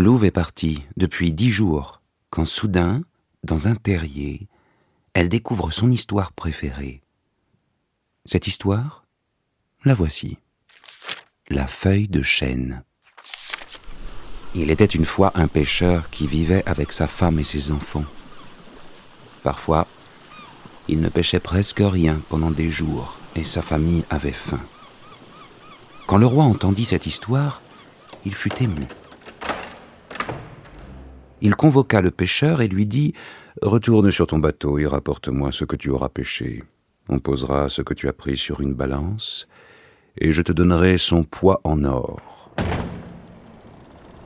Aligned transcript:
Louve 0.00 0.24
est 0.24 0.30
partie 0.30 0.86
depuis 0.96 1.30
dix 1.30 1.50
jours, 1.50 2.00
quand 2.30 2.46
soudain, 2.46 3.02
dans 3.44 3.68
un 3.68 3.74
terrier, 3.74 4.48
elle 5.12 5.28
découvre 5.28 5.70
son 5.70 5.90
histoire 5.90 6.32
préférée. 6.32 7.02
Cette 8.24 8.46
histoire, 8.46 9.04
la 9.84 9.92
voici. 9.92 10.38
La 11.50 11.66
feuille 11.66 12.08
de 12.08 12.22
chêne. 12.22 12.82
Il 14.54 14.70
était 14.70 14.86
une 14.86 15.04
fois 15.04 15.32
un 15.34 15.48
pêcheur 15.48 16.08
qui 16.08 16.26
vivait 16.26 16.64
avec 16.64 16.92
sa 16.92 17.06
femme 17.06 17.38
et 17.38 17.44
ses 17.44 17.70
enfants. 17.70 18.06
Parfois, 19.42 19.86
il 20.88 21.02
ne 21.02 21.10
pêchait 21.10 21.40
presque 21.40 21.82
rien 21.84 22.22
pendant 22.30 22.50
des 22.50 22.70
jours 22.70 23.18
et 23.36 23.44
sa 23.44 23.60
famille 23.60 24.04
avait 24.08 24.32
faim. 24.32 24.60
Quand 26.06 26.16
le 26.16 26.26
roi 26.26 26.44
entendit 26.44 26.86
cette 26.86 27.06
histoire, 27.06 27.60
il 28.24 28.34
fut 28.34 28.62
ému. 28.62 28.86
Il 31.42 31.56
convoqua 31.56 32.00
le 32.00 32.10
pêcheur 32.10 32.60
et 32.60 32.68
lui 32.68 32.86
dit 32.86 33.14
Retourne 33.62 34.10
sur 34.10 34.26
ton 34.26 34.38
bateau 34.38 34.78
et 34.78 34.86
rapporte-moi 34.86 35.52
ce 35.52 35.64
que 35.64 35.76
tu 35.76 35.90
auras 35.90 36.08
pêché. 36.08 36.64
On 37.08 37.18
posera 37.18 37.68
ce 37.68 37.82
que 37.82 37.94
tu 37.94 38.08
as 38.08 38.12
pris 38.12 38.36
sur 38.36 38.60
une 38.60 38.74
balance, 38.74 39.48
et 40.18 40.32
je 40.32 40.42
te 40.42 40.52
donnerai 40.52 40.98
son 40.98 41.24
poids 41.24 41.60
en 41.64 41.82
or. 41.84 42.50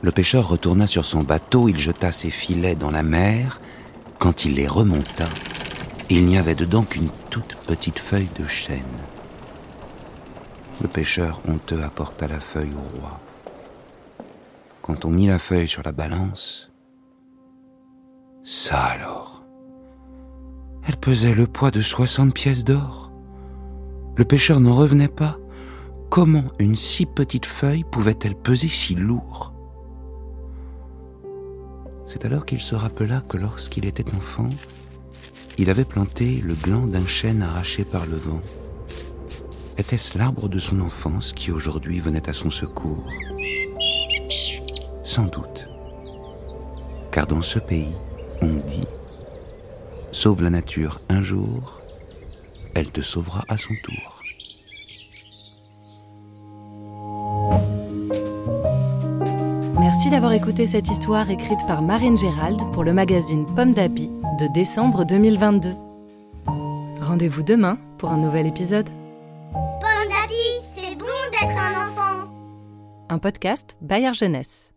Le 0.01 0.11
pêcheur 0.11 0.47
retourna 0.47 0.87
sur 0.87 1.03
son 1.03 1.23
bateau, 1.23 1.67
il 1.67 1.77
jeta 1.77 2.11
ses 2.11 2.29
filets 2.29 2.75
dans 2.75 2.91
la 2.91 3.01
mer. 3.01 3.59
Quand 4.19 4.45
il 4.45 4.55
les 4.55 4.67
remonta, 4.67 5.25
il 6.09 6.25
n'y 6.25 6.37
avait 6.37 6.53
dedans 6.53 6.83
qu'une 6.83 7.09
toute 7.29 7.55
petite 7.65 7.99
feuille 7.99 8.29
de 8.39 8.45
chêne. 8.45 8.83
Le 10.81 10.87
pêcheur 10.87 11.41
honteux 11.47 11.81
apporta 11.81 12.27
la 12.27 12.39
feuille 12.39 12.73
au 12.73 12.99
roi. 12.99 13.19
Quand 14.81 15.05
on 15.05 15.09
mit 15.09 15.27
la 15.27 15.39
feuille 15.39 15.67
sur 15.67 15.81
la 15.83 15.91
balance, 15.91 16.69
ça 18.45 18.77
alors? 18.77 19.43
Elle 20.87 20.97
pesait 20.97 21.33
le 21.33 21.47
poids 21.47 21.71
de 21.71 21.81
soixante 21.81 22.33
pièces 22.33 22.63
d'or. 22.63 23.11
Le 24.15 24.23
pêcheur 24.23 24.59
n'en 24.59 24.73
revenait 24.73 25.07
pas. 25.07 25.37
Comment 26.11 26.43
une 26.59 26.75
si 26.75 27.07
petite 27.07 27.47
feuille 27.47 27.83
pouvait-elle 27.83 28.35
peser 28.35 28.67
si 28.67 28.93
lourd? 28.93 29.51
C'est 32.05 32.23
alors 32.23 32.45
qu'il 32.45 32.61
se 32.61 32.75
rappela 32.75 33.21
que 33.21 33.37
lorsqu'il 33.37 33.85
était 33.85 34.13
enfant, 34.15 34.49
il 35.57 35.71
avait 35.71 35.85
planté 35.85 36.39
le 36.41 36.53
gland 36.53 36.85
d'un 36.85 37.07
chêne 37.07 37.41
arraché 37.41 37.83
par 37.83 38.05
le 38.05 38.17
vent. 38.17 38.41
Était-ce 39.79 40.17
l'arbre 40.17 40.47
de 40.47 40.59
son 40.59 40.81
enfance 40.81 41.33
qui 41.33 41.51
aujourd'hui 41.51 41.99
venait 41.99 42.29
à 42.29 42.33
son 42.33 42.51
secours? 42.51 43.09
Sans 45.03 45.25
doute. 45.25 45.67
Car 47.11 47.25
dans 47.25 47.41
ce 47.41 47.57
pays, 47.57 47.95
on 48.41 48.53
dit 48.67 48.87
Sauve 50.11 50.43
la 50.43 50.49
nature 50.49 51.01
un 51.09 51.21
jour, 51.21 51.81
elle 52.73 52.91
te 52.91 53.01
sauvera 53.01 53.43
à 53.47 53.57
son 53.57 53.73
tour. 53.83 54.21
Merci 59.79 60.09
d'avoir 60.09 60.33
écouté 60.33 60.67
cette 60.67 60.89
histoire 60.89 61.29
écrite 61.29 61.59
par 61.67 61.81
Marine 61.81 62.17
Gérald 62.17 62.59
pour 62.71 62.83
le 62.83 62.93
magazine 62.93 63.45
Pomme 63.55 63.73
d'Api 63.73 64.09
de 64.39 64.47
décembre 64.53 65.05
2022. 65.05 65.71
Rendez-vous 67.01 67.43
demain 67.43 67.77
pour 67.97 68.09
un 68.09 68.17
nouvel 68.17 68.47
épisode. 68.47 68.89
Pomme 69.51 70.09
d'api, 70.09 70.33
c'est 70.75 70.97
bon 70.97 71.05
d'être 71.31 71.57
un 71.57 71.87
enfant. 71.87 72.29
Un 73.09 73.19
podcast 73.19 73.77
Bayard 73.81 74.15
Jeunesse. 74.15 74.74